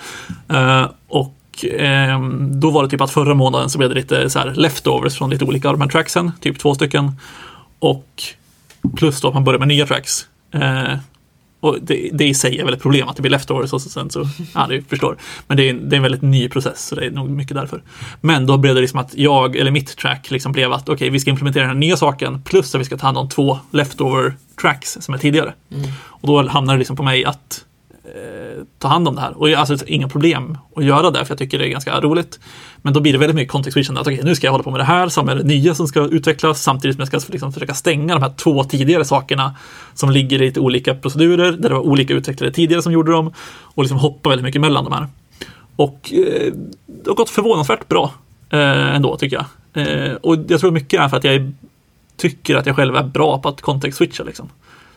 [0.48, 4.38] Eh, och ehm, då var det typ att förra månaden så blev det lite så
[4.38, 7.12] här leftovers från lite olika av de här tracksen, typ två stycken.
[7.78, 8.22] Och
[8.96, 10.26] plus då att man börjar med nya tracks.
[10.54, 10.96] Eh,
[11.60, 14.10] och det, det i sig är väl ett problem att det blir leftovers och sen
[14.10, 15.16] så, ja du förstår.
[15.46, 17.82] Men det är, det är en väldigt ny process så det är nog mycket därför.
[18.20, 21.20] Men då blev det liksom att jag, eller mitt track liksom blev att okej, vi
[21.20, 24.34] ska implementera den här nya saken plus att vi ska ta hand om två leftover
[24.60, 25.54] tracks som är tidigare.
[26.02, 27.64] Och då hamnar det liksom på mig att
[28.04, 29.38] eh, ta hand om det här.
[29.38, 32.40] Och jag, alltså inga problem att göra det, för jag tycker det är ganska roligt.
[32.76, 33.90] Men då blir det väldigt mycket context.
[33.90, 35.88] Att okej, nu ska jag hålla på med det här som är det nya som
[35.88, 39.56] ska utvecklas samtidigt som jag ska liksom försöka stänga de här två tidigare sakerna
[39.94, 43.32] som ligger i lite olika procedurer där det var olika utvecklare tidigare som gjorde dem
[43.62, 45.06] och liksom hoppa väldigt mycket mellan de här.
[45.76, 46.52] Och eh,
[46.86, 48.12] det har gått förvånansvärt bra
[48.50, 49.46] eh, ändå tycker jag.
[49.74, 51.52] Eh, och jag tror mycket är för att jag är,
[52.16, 54.48] tycker att jag själv är bra på att context switcha liksom.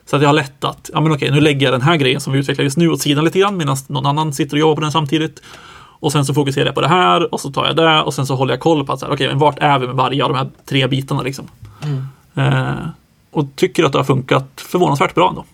[0.06, 2.20] Så att jag har lätt att, ja men okej, nu lägger jag den här grejen
[2.20, 4.74] som vi utvecklar just nu åt sidan lite grann medan någon annan sitter och jobbar
[4.74, 5.42] på den samtidigt.
[6.00, 8.26] Och sen så fokuserar jag på det här och så tar jag det och sen
[8.26, 10.38] så håller jag koll på att okej, men vart är vi med varje av de
[10.38, 11.48] här tre bitarna liksom.
[12.34, 12.72] Eh,
[13.30, 15.44] och tycker att det har funkat förvånansvärt bra ändå.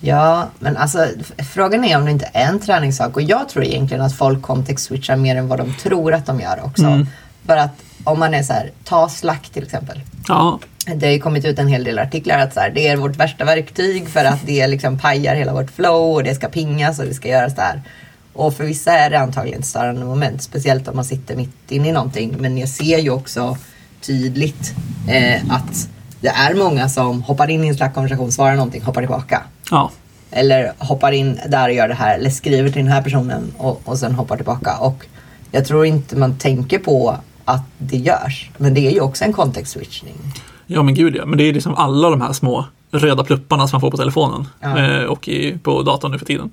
[0.00, 1.06] Ja, men alltså
[1.54, 5.16] frågan är om det inte är en träningssak och jag tror egentligen att folk context-switchar
[5.16, 6.84] mer än vad de tror att de gör också.
[6.84, 7.06] Mm.
[7.46, 7.70] För att
[8.04, 10.00] om man är så här, ta Slack till exempel.
[10.28, 10.58] Ja,
[10.94, 13.16] Det har ju kommit ut en hel del artiklar att så här, det är vårt
[13.16, 17.04] värsta verktyg för att det liksom pajar hela vårt flow och det ska pingas och
[17.04, 17.82] det ska göras där.
[18.32, 21.88] Och för vissa är det antagligen ett störande moment, speciellt om man sitter mitt inne
[21.88, 22.34] i någonting.
[22.38, 23.56] Men jag ser ju också
[24.00, 24.74] tydligt
[25.08, 25.88] eh, att
[26.20, 29.42] det är många som hoppar in i en Slack-konversation, svarar någonting, hoppar tillbaka.
[29.70, 29.90] ja,
[30.30, 33.80] Eller hoppar in där och gör det här, eller skriver till den här personen och,
[33.84, 34.76] och sen hoppar tillbaka.
[34.76, 35.06] Och
[35.50, 37.16] jag tror inte man tänker på
[37.50, 38.50] att det görs.
[38.56, 40.14] Men det är ju också en context-switchning.
[40.66, 41.26] ja men gud ja.
[41.26, 44.46] Men det är liksom alla de här små röda plupparna som man får på telefonen
[44.60, 44.78] Ja.
[44.78, 46.50] eh, och i, på datorn nu för tiden.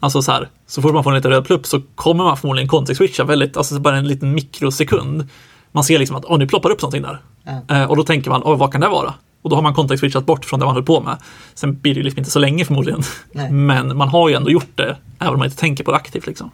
[0.00, 2.68] Alltså så här, så fort man får en liten röd plupp så kommer man förmodligen
[2.68, 5.28] context switcha väldigt, alltså bara en liten mikrosekund.
[5.72, 7.20] Man ser liksom att åh, nu ploppar upp någonting där.
[7.44, 7.76] Ja.
[7.76, 9.14] Eh, och då tänker man, åh, vad kan det vara?
[9.42, 11.16] Och då har man context switchat bort från det man höll på med.
[11.54, 13.02] Sen blir det ju liksom inte så länge förmodligen.
[13.32, 13.50] Nej.
[13.50, 16.26] Men man har ju ändå gjort det, även om man inte tänker på det aktivt.
[16.26, 16.50] Liksom.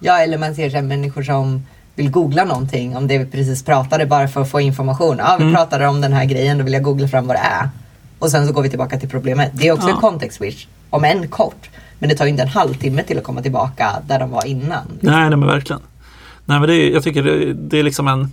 [0.00, 1.62] Ja, eller man ser så människor som
[1.94, 5.16] vill googla någonting om det vi precis pratade bara för att få information.
[5.18, 7.68] Ja, vi pratade om den här grejen, då vill jag googla fram vad det är.
[8.18, 9.50] Och sen så går vi tillbaka till problemet.
[9.54, 9.94] Det är också Ja.
[9.94, 11.70] en context switch, om än kort.
[11.98, 14.86] Men det tar ju inte en halvtimme till att komma tillbaka där de var innan.
[15.00, 15.82] Nej, nej men verkligen.
[16.44, 18.32] Nej, men det är, jag tycker det, det är liksom en...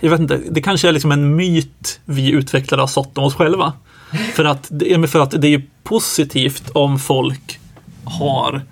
[0.00, 3.34] Jag vet inte, det kanske är liksom en myt vi utvecklare har sått om oss
[3.34, 3.72] själva.
[4.34, 4.70] För att,
[5.10, 7.60] för att det är ju positivt om folk
[8.04, 8.62] har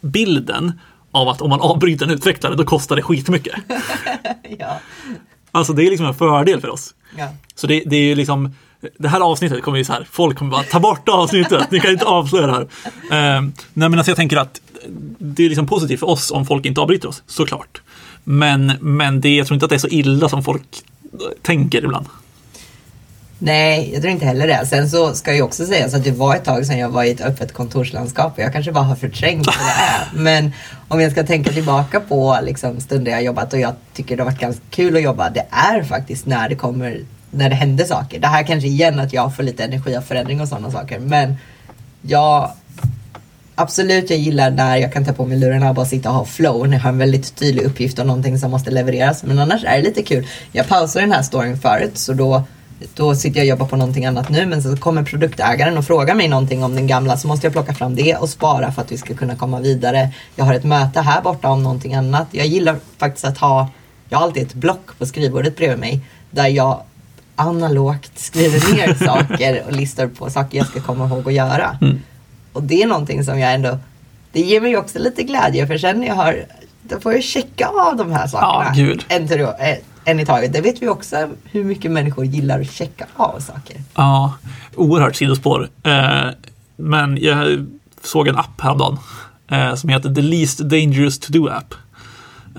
[0.00, 0.72] bilden
[1.12, 3.54] av att om man avbryter en utvecklare då kostar det skitmycket.
[4.58, 4.78] ja.
[5.50, 6.94] Alltså det är liksom en fördel för oss.
[7.18, 7.28] Ja.
[7.54, 8.54] Så det, det är ju liksom
[8.98, 11.90] det här avsnittet kommer ju så här, folk kommer bara ta bort avsnittet, ni kan
[11.90, 12.62] inte avslöja det här.
[12.92, 14.60] Eh, nej men alltså jag tänker att
[15.18, 17.82] det är liksom positivt för oss om folk inte avbryter oss, såklart.
[18.24, 20.62] Men, men det, jag tror inte att det är så illa som folk
[21.42, 22.06] tänker ibland.
[23.44, 24.66] Nej, jag tror inte heller det.
[24.66, 27.10] Sen så ska ju också sägas att det var ett tag sedan jag var i
[27.10, 28.32] ett öppet kontorslandskap.
[28.36, 30.08] Jag kanske bara har förträngt vad det är.
[30.22, 30.52] Men
[30.88, 34.30] om jag ska tänka tillbaka på liksom, stunder jag jobbat och jag tycker det har
[34.30, 35.30] varit ganska kul att jobba.
[35.30, 37.00] Det är faktiskt när det kommer,
[37.30, 38.20] när det händer saker.
[38.20, 40.98] Det här kanske igen att jag får lite energi av förändring och sådana saker.
[40.98, 41.36] Men
[42.02, 42.50] jag
[43.54, 46.24] Absolut, jag gillar när jag kan ta på mig lurarna och bara sitta och ha
[46.24, 49.22] flow när jag har en väldigt tydlig uppgift och någonting som måste levereras.
[49.22, 50.26] Men annars är det lite kul.
[50.52, 52.44] Jag pausade den här storyn förut så då
[52.94, 56.14] då sitter jag och jobbar på någonting annat nu men så kommer produktägaren och frågar
[56.14, 58.92] mig någonting om den gamla så måste jag plocka fram det och spara för att
[58.92, 60.10] vi ska kunna komma vidare.
[60.36, 62.26] Jag har ett möte här borta om någonting annat.
[62.30, 63.68] Jag gillar faktiskt att ha,
[64.08, 66.82] jag har alltid ett block på skrivbordet bredvid mig där jag
[67.36, 71.78] analogt skriver ner saker och listar på saker jag ska komma ihåg att göra.
[71.80, 72.00] Mm.
[72.52, 73.78] Och det är någonting som jag ändå,
[74.32, 76.44] det ger mig också lite glädje för sen när jag har,
[76.82, 78.72] då får jag checka av de här sakerna.
[78.76, 79.04] Ja, gud.
[79.08, 79.28] En,
[80.04, 80.52] en i taget.
[80.52, 83.76] Det vet vi också hur mycket människor gillar att checka av saker.
[83.94, 84.34] Ja,
[84.74, 85.68] oerhört sidospår.
[85.82, 86.26] Eh,
[86.76, 87.66] men jag
[88.02, 88.98] såg en app häromdagen
[89.50, 91.74] eh, som heter The Least Dangerous To Do App.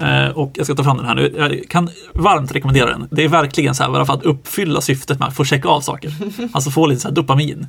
[0.02, 1.34] Eh, och jag ska ta fram den här nu.
[1.38, 3.08] Jag kan varmt rekommendera den.
[3.12, 5.82] Det är verkligen så här bara för att uppfylla syftet med att få checka av
[5.82, 6.14] saker.
[6.54, 7.68] Alltså få lite så här dopamin.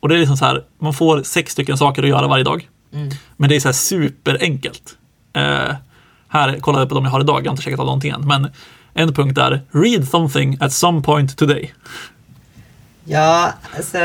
[0.00, 2.68] och det är liksom så här, man får sex stycken saker att göra varje dag.
[2.92, 3.10] Mm.
[3.36, 4.96] Men det är så här superenkelt.
[6.30, 8.26] Här, kollade på de jag har idag, jag har inte checkat av någonting än.
[8.26, 8.48] Men
[8.94, 11.74] en punkt är Read something at some point today.
[13.04, 13.98] Ja, alltså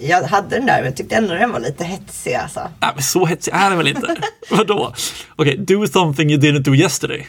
[0.00, 2.60] jag hade den där men jag tyckte ändå den var lite hetsig alltså.
[2.80, 4.16] Nej, men så hetsig är den väl inte?
[4.50, 4.94] Vadå?
[5.36, 7.26] Okej, okay, do something you didn't do yesterday.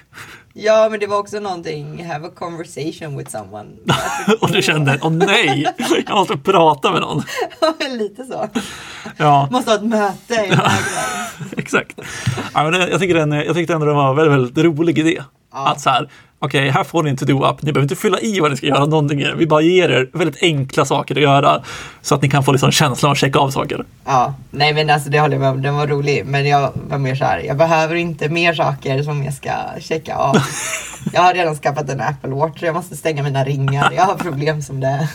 [0.60, 3.70] Ja, men det var också någonting, have a conversation with someone.
[4.42, 5.68] och du kände, åh nej,
[6.08, 7.24] jag måste prata med någon.
[7.98, 8.50] Lite så.
[9.18, 9.48] Ja.
[9.52, 10.60] Måste ha ett möte.
[11.58, 12.00] Exakt.
[12.54, 15.24] Ja, men jag, tycker den, jag tyckte ändå den var en väldigt, väldigt rolig idé.
[15.54, 15.68] Ja.
[15.68, 17.62] Att så här, okej, okay, här får ni en to-do-app.
[17.62, 19.26] Ni behöver inte fylla i vad ni ska göra någonting.
[19.38, 21.64] Vi bara ger er väldigt enkla saker att göra
[22.02, 23.86] så att ni kan få liksom känslan att checka av saker.
[24.06, 25.62] Ja, nej men alltså det håller jag med om.
[25.62, 26.26] Den var rolig.
[26.26, 30.16] Men jag var mer så här, jag behöver inte mer saker som jag ska checka
[30.16, 30.38] av.
[31.14, 32.64] jag har redan skaffat en Apple Watch.
[32.64, 33.92] Jag måste stänga mina ringar.
[33.96, 35.10] Jag har problem som det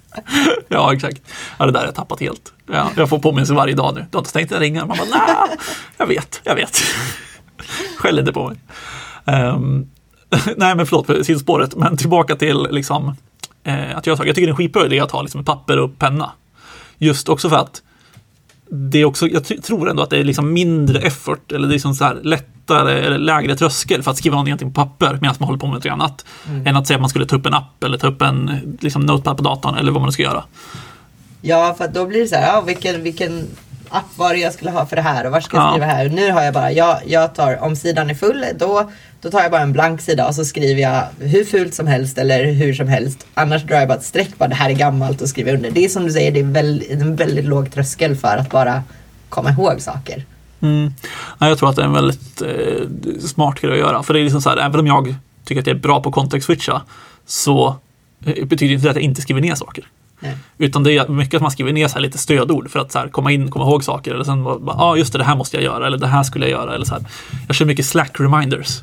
[0.68, 1.22] Ja, exakt.
[1.58, 2.52] Ja, det där har jag tappat helt.
[2.72, 4.00] Ja, jag får påminnelse varje dag nu.
[4.10, 4.86] Du har inte stängt dina ringar?
[4.86, 5.58] Man bara, nej,
[5.96, 6.82] jag vet, jag vet.
[7.98, 8.58] Skäll inte på mig.
[9.24, 9.90] Um,
[10.56, 11.76] nej men förlåt, sidospåret.
[11.76, 13.16] Men tillbaka till liksom,
[13.64, 14.28] eh, att göra saker.
[14.28, 16.30] Jag tycker det är en skitbra idé att ha liksom, papper och penna.
[16.98, 17.82] Just också för att
[18.74, 21.74] det är också, jag tror ändå att det är liksom mindre effort eller det är
[21.74, 25.46] liksom så här lättare eller lägre tröskel för att skriva någonting på papper medan man
[25.46, 26.24] håller på med något annat.
[26.48, 26.66] Mm.
[26.66, 29.02] Än att säga att man skulle ta upp en app eller ta upp en liksom,
[29.02, 30.44] notepad på datorn eller vad man ska göra.
[31.40, 33.46] Ja, för då blir det så här, ja, vilken, vilken
[33.92, 36.08] app var det jag skulle ha för det här och var ska jag skriva här?
[36.08, 38.90] Nu har jag bara, jag, jag tar, om sidan är full, då
[39.22, 42.18] då tar jag bara en blank sida och så skriver jag hur fult som helst
[42.18, 43.26] eller hur som helst.
[43.34, 45.70] Annars drar jag bara ett streck bara det här är gammalt och skriver under.
[45.70, 48.82] Det är som du säger, det är väldigt, en väldigt låg tröskel för att bara
[49.28, 50.24] komma ihåg saker.
[50.60, 50.94] Mm.
[51.38, 54.02] Jag tror att det är en väldigt eh, smart grej att göra.
[54.02, 56.12] För det är liksom så här, även om jag tycker att jag är bra på
[56.12, 56.82] kontextswitcha
[57.26, 57.76] så
[58.24, 59.84] eh, betyder inte det att jag inte skriver ner saker.
[60.22, 60.36] Nej.
[60.58, 63.32] Utan det är mycket att man skriver ner så lite stödord för att så komma
[63.32, 64.14] in, komma ihåg saker.
[64.14, 65.86] Eller sen ja ah, just det, det här måste jag göra.
[65.86, 66.74] Eller det här skulle jag göra.
[66.74, 67.04] Eller så här.
[67.46, 68.82] Jag kör mycket slack reminders.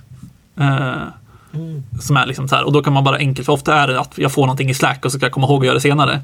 [1.54, 1.84] Mm.
[2.02, 4.00] Som är liksom så här, och då kan man bara enkelt, för ofta är det
[4.00, 5.82] att jag får någonting i Slack och så ska jag komma ihåg att göra det
[5.82, 6.22] senare.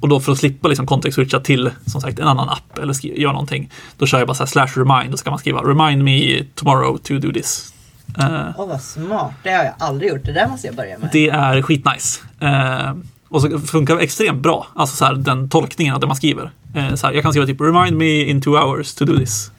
[0.00, 3.32] Och då för att slippa liksom kontext-switcha till som sagt en annan app eller göra
[3.32, 6.04] någonting, då kör jag bara så här slash remind och så kan man skriva remind
[6.04, 7.72] me tomorrow to do this.
[8.18, 10.98] Åh uh, oh, vad smart, det har jag aldrig gjort, det där måste jag börja
[10.98, 11.08] med.
[11.12, 12.20] Det är skitnice.
[12.42, 12.92] Uh,
[13.28, 16.50] och så funkar det extremt bra, alltså så här, den tolkningen av det man skriver.
[16.76, 19.50] Uh, så här, jag kan skriva typ remind me in two hours to do this.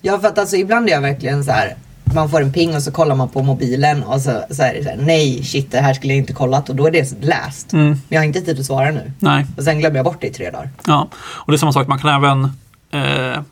[0.00, 1.76] Ja, för att alltså ibland är jag verkligen så här,
[2.14, 4.84] man får en ping och så kollar man på mobilen och så, så är det
[4.84, 7.72] så här, nej shit det här skulle jag inte kollat och då är det läst.
[7.72, 7.86] Mm.
[7.88, 9.12] Men jag har inte tid att svara nu.
[9.18, 9.46] Nej.
[9.56, 10.70] Och sen glömmer jag bort det i tre dagar.
[10.86, 12.44] Ja, och det är samma sak, man kan även
[12.90, 13.42] eh,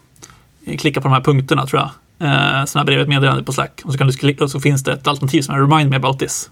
[0.78, 1.90] klicka på de här punkterna tror jag.
[2.28, 3.80] Eh, sådana här brev, ett meddelande på Slack.
[3.84, 5.96] Och så, kan du klicka, och så finns det ett alternativ som är remind me
[5.96, 6.50] about this.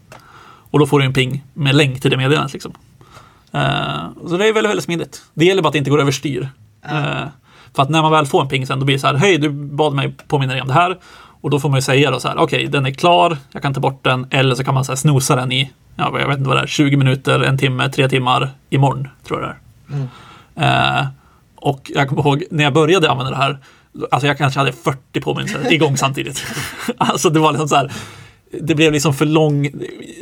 [0.70, 2.52] Och då får du en ping med länk till det meddelandet.
[2.52, 2.72] Liksom.
[3.55, 5.23] Eh, så det är väldigt, väldigt smidigt.
[5.35, 6.49] Det gäller bara att det inte går överstyr.
[6.85, 7.25] Eh,
[7.75, 9.38] för att när man väl får en ping sen, då blir det så här, hej
[9.38, 10.99] du bad mig påminna dig om det här.
[11.41, 13.62] Och då får man ju säga då så här, okej, okay, den är klar, jag
[13.62, 16.29] kan ta bort den, eller så kan man så här snosa den i, ja, jag
[16.29, 19.55] vet inte vad det är, 20 minuter, en timme, tre timmar imorgon, tror jag det
[19.55, 19.97] är.
[19.97, 20.99] Mm.
[21.01, 21.07] Eh,
[21.57, 23.59] och jag kommer ihåg när jag började använda det här,
[24.11, 26.45] alltså jag kanske hade 40 påminnelser igång samtidigt.
[26.99, 27.93] alltså det var liksom så här,
[28.61, 29.71] det blev liksom för lång...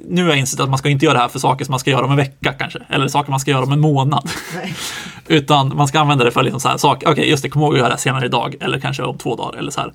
[0.08, 1.78] Nu har jag insett att man ska inte göra det här för saker som man
[1.80, 2.78] ska göra om en vecka kanske.
[2.88, 4.30] Eller saker man ska göra om en månad.
[5.28, 7.08] Utan man ska använda det för liksom så här saker.
[7.08, 8.54] Okej, just det, kom ihåg att göra det här senare idag.
[8.60, 9.58] Eller kanske om två dagar.
[9.58, 9.92] Eller så här.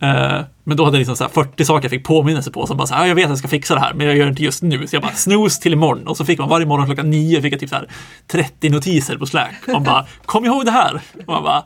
[0.00, 2.66] Eh, men då hade jag liksom så här 40 saker jag fick påminnelse på.
[2.66, 4.16] Som bara så här, "Ja, jag vet att jag ska fixa det här, men jag
[4.16, 4.86] gör det inte just nu.
[4.86, 6.06] Så jag bara snooze till imorgon.
[6.06, 7.88] Och så fick man varje morgon klockan nio fick jag typ så här
[8.26, 9.54] 30 notiser på Slack.
[9.66, 11.00] Man bara, kom ihåg det här.
[11.26, 11.62] Och man bara,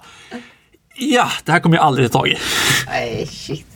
[0.97, 2.37] ja, det här kommer jag aldrig ta tag i.
[2.87, 3.67] Nej, shit.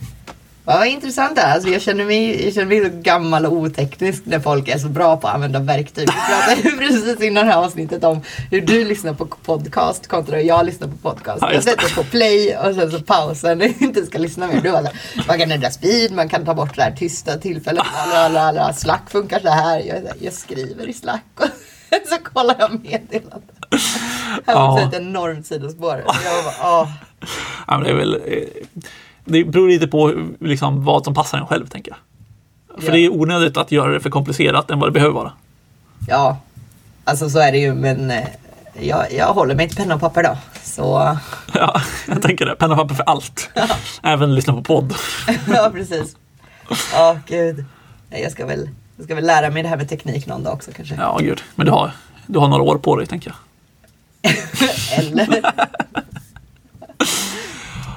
[0.67, 1.43] Vad intressant det.
[1.47, 4.89] Alltså, jag, känner mig, jag känner mig så gammal och oteknisk när folk är så
[4.89, 6.09] bra på att använda verktyg.
[6.09, 10.43] Vi pratade precis innan det här avsnittet om hur du lyssnar på podcast kontra hur
[10.45, 11.39] jag lyssnar på podcast.
[11.43, 14.61] Ja, jag sätter på play och sen så pausar när jag inte ska lyssna mer.
[14.61, 17.39] Du var så här, man kan ändra speed, man kan ta bort det här tysta
[17.39, 17.85] tillfället.
[18.13, 19.79] Lalala, Slack funkar så här.
[19.79, 21.47] Jag, är så här, jag skriver i Slack och
[22.09, 23.43] så kollar jag meddelanden.
[24.47, 24.89] Här var Ja.
[24.89, 26.05] ett enormt sidospår.
[26.25, 26.89] Jag bara, åh.
[27.67, 28.43] Ja, men det, är väl, eh,
[29.27, 31.99] det beror lite på liksom, vad som passar en själv, tänker jag.
[32.83, 32.93] För Ja.
[32.93, 35.33] det är onödigt att göra det för komplicerat än vad det behöver vara.
[36.09, 36.39] Ja,
[37.05, 38.25] alltså så är det ju men eh,
[38.81, 40.37] jag, jag håller mig till penna och papper då.
[40.63, 41.17] Så
[41.55, 42.57] Ja, jag tänker det.
[42.57, 43.51] Penna och papper för allt.
[44.03, 44.95] Även lyssna på podd.
[45.55, 46.17] ja, precis.
[46.93, 47.65] Ja, gud.
[48.11, 50.53] Nej, Jag ska, väl, jag ska väl lära mig det här med teknik någon dag
[50.55, 50.95] också kanske.
[50.95, 51.43] Ja, gud.
[51.55, 51.91] Men du har,
[52.27, 53.31] du har några år på dig, tänker
[54.23, 54.33] jag.
[54.99, 55.43] Eller?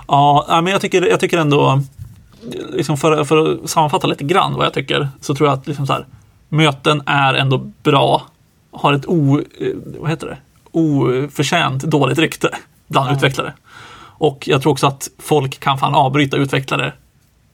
[0.10, 1.82] Ja, men jag tycker, jag tycker ändå,
[2.70, 5.88] liksom för, för att sammanfatta lite grann vad jag tycker, så tror jag att liksom
[5.88, 6.06] så här,
[6.50, 8.24] möten är ändå bra,
[8.72, 9.68] har ett o, eh,
[10.00, 10.38] vad heter det?
[10.72, 12.50] oförtjänt dåligt rykte
[12.88, 13.16] bland Ja.
[13.16, 13.54] utvecklare.
[14.02, 16.94] Och jag tror också att folk kan fan avbryta utvecklare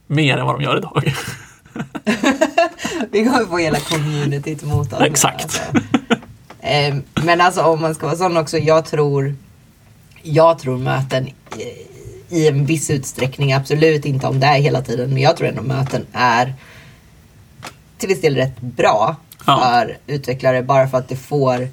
[0.07, 1.13] mer än vad de gör idag.
[3.11, 5.01] Vi kommer få hela communityt mot oss.
[5.01, 5.43] Exakt.
[5.43, 5.61] Alltså.
[6.59, 9.35] Eh, Men alltså om man ska vara sån också, jag tror
[10.23, 11.27] jag tror möten
[12.35, 15.61] i- en viss utsträckning, absolut inte om det är hela tiden, men jag tror ändå
[15.61, 16.53] möten är
[17.97, 19.15] till viss del rätt bra
[19.47, 19.59] Ja.
[19.63, 21.67] för utvecklare bara för att det får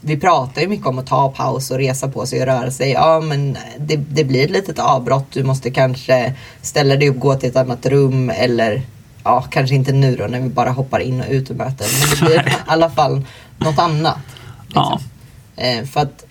[0.00, 2.90] vi pratar ju mycket om att ta paus och resa på sig och röra sig.
[2.90, 5.24] Ja, men det, det blir ett litet avbrott.
[5.32, 8.82] Du måste kanske ställa dig upp, gå till ett annat rum eller
[9.24, 11.86] ja, kanske inte nu då när vi bara hoppar in och ut ur möten.
[12.00, 13.22] Men det blir i alla fall
[13.58, 14.16] något annat.
[14.74, 15.00] Ja.
[15.56, 16.25] Eh, för att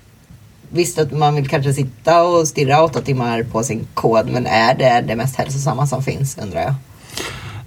[0.75, 4.75] visst att man vill kanske sitta och stirra åtta timmar på sin kod, men är
[4.75, 6.73] det det mest hälsosamma som finns undrar jag?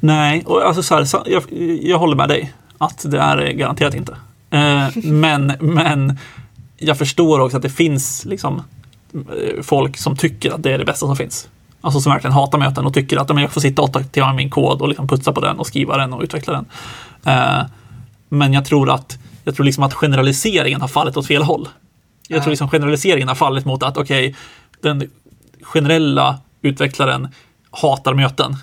[0.01, 1.43] Nej, och alltså så här, så, jag,
[1.83, 4.17] jag håller med dig att det är garanterat inte.
[4.51, 6.19] Eh, men, men
[6.77, 8.63] jag förstår också att det finns liksom,
[9.15, 11.49] eh, folk som tycker att det är det bästa som finns.
[11.81, 14.37] Alltså som verkligen hatar möten och tycker att men jag får sitta åtta timmar med
[14.37, 16.67] min kod och liksom putsa på den och skriva den och utveckla den.
[17.25, 17.67] Eh,
[18.29, 21.69] men jag tror att, jag tror liksom att generaliseringen har fallit åt fel håll.
[22.29, 22.43] Jag Ja.
[22.43, 24.35] tror liksom generaliseringen har fallit mot att okej,
[24.83, 25.11] den
[25.63, 27.29] generella utvecklaren
[27.71, 28.57] hatar möten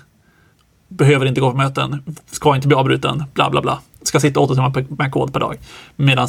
[0.88, 3.78] behöver inte gå på möten, ska inte bli avbruten, bla bla bla.
[4.02, 5.56] Ska sitta åtta timmar med kod per dag.
[5.96, 6.28] Medan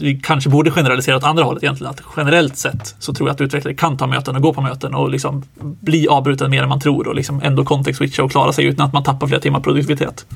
[0.00, 1.90] vi kanske borde generalisera åt andra hållet egentligen.
[1.90, 4.94] Att generellt sett så tror jag att utvecklare kan ta möten och gå på möten
[4.94, 8.64] och liksom bli avbruten mer än man tror och liksom ändå context-switcha och klara sig
[8.64, 10.26] utan att man tappar flera timmar produktivitet.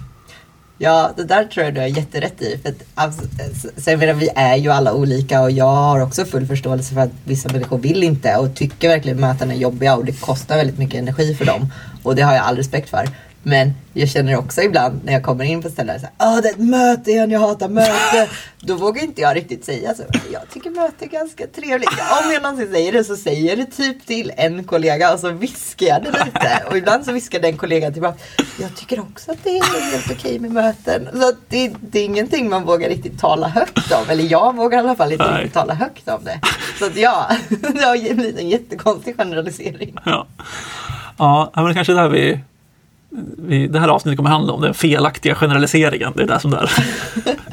[0.80, 2.58] Ja, det där tror jag du har jätterätt i.
[2.62, 6.46] För att, alltså, jag menar, vi är ju alla olika och jag har också full
[6.46, 10.20] förståelse för att vissa människor vill inte och tycker verkligen möten är jobbiga och det
[10.20, 11.72] kostar väldigt mycket energi för dem.
[12.02, 13.08] Och det har jag all respekt för.
[13.42, 16.52] Men jag känner också ibland när jag kommer in på ställen såhär, åh det är
[16.52, 18.28] ett möte igen, jag hatar möte.
[18.60, 20.02] Då vågar inte jag riktigt säga så.
[20.32, 21.90] Jag tycker möte är ganska trevligt.
[22.24, 25.30] Om jag någonsin säger det så säger jag det typ till en kollega och så
[25.30, 26.62] viskar jag det lite.
[26.70, 28.18] Och ibland så viskar den kollegan tillbaka,
[28.60, 31.08] jag tycker också att det är helt okej med möten.
[31.12, 34.10] Så det, det är ingenting man vågar riktigt tala högt om.
[34.10, 36.40] Eller jag vågar i alla fall inte riktigt tala högt om det.
[36.78, 39.96] Så att ja, det har blivit en jättekonstig generalisering.
[40.04, 40.26] Ja,
[41.18, 42.40] ja men kanske är där vi,
[43.68, 46.12] det här avsnittet kommer handla om, den felaktiga generaliseringen.
[46.16, 46.70] Det är det som det är.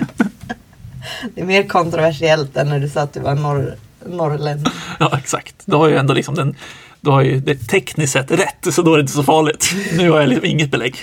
[1.36, 4.66] Det är mer kontroversiellt än när du sa att du var norr, norrlänning.
[5.00, 5.56] Ja, exakt.
[5.66, 6.56] Då har ju ändå liksom den,
[7.02, 9.76] då har ju det tekniskt sett rätt, så då är det inte så farligt.
[9.98, 10.96] Nu har jag liksom inget belägg.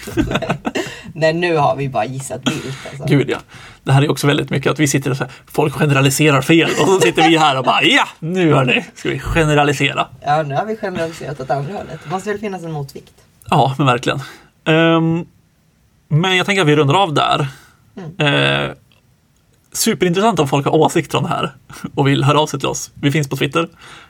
[1.15, 2.77] Nej, nu har vi bara gissat vilt.
[2.91, 3.05] Alltså.
[3.05, 3.39] Gud ja.
[3.83, 6.71] Det här är också väldigt mycket att vi sitter och så här, folk generaliserar fel
[6.81, 10.07] och så sitter vi här och bara ja, nu hörni, ska vi generalisera.
[10.21, 12.01] Ja, nu har vi generaliserat åt andra hållet.
[12.05, 13.13] Det måste väl finnas en motvikt.
[13.53, 14.19] Ja, men verkligen.
[14.65, 15.27] Ehm,
[16.09, 17.49] men jag tänker att vi rundar av där.
[18.23, 18.73] Uh,
[19.73, 21.53] superintressant om folk har åsikter om det här
[21.95, 22.91] och vill höra av sig till oss.
[22.95, 23.69] Vi finns på Twitter.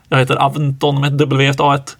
[0.09, 1.96] Jag heter Aventon med ett W efter A1.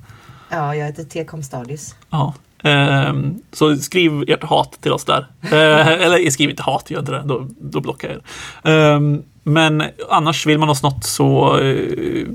[0.51, 1.95] Ja, jag heter T-com Stadius.
[2.11, 2.35] Ja.
[2.63, 5.27] Ehm, så skriv ert hat till oss där.
[5.43, 7.23] Eh, eller skriv inte hat, gör inte det.
[7.25, 8.95] Då, då blockar jag er.
[8.95, 12.29] Ehm, men annars vill man oss något så uh,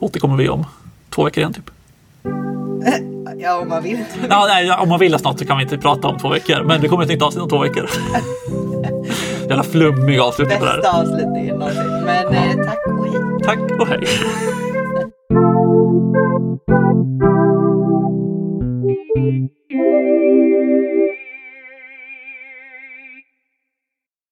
[0.00, 0.64] återkommer vi om
[1.10, 1.70] två veckor igen typ.
[3.38, 4.04] Ja, om man vill.
[4.30, 6.62] Ja, nej, om man vill snart så kan vi inte prata om två veckor.
[6.64, 7.88] Men det kommer ett nytt avsnitt om två veckor.
[9.48, 10.76] Jävla flummig avslutning på det här.
[10.76, 12.04] Bästa avslutningen någonsin.
[12.04, 13.20] Men eh, tack och hej.
[13.44, 14.06] Tack och hej.